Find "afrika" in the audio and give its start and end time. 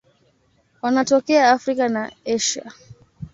1.51-1.89